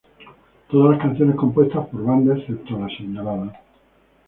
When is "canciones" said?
0.99-1.35